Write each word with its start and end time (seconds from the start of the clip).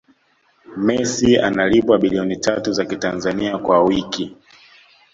messi 0.77 1.37
analipwa 1.37 1.97
bilioni 1.97 2.35
tatu 2.37 2.73
za 2.73 2.85
kitanzania 2.85 3.57
kwa 3.57 3.83
wiki 3.83 4.35